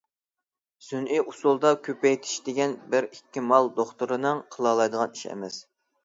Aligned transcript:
سۈنئىي 0.83 1.19
ئۇسۇلدا 1.31 1.73
كۆپەيتىش 1.87 2.31
دېگەن 2.47 2.73
بىر 2.93 3.07
ئىككى 3.09 3.43
مال 3.51 3.69
دوختۇرىنىڭ 3.75 4.41
قىلالايدىغان 4.57 5.13
ئىشى 5.19 5.31
ئەمەس. 5.35 5.59